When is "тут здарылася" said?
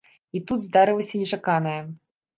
0.51-1.15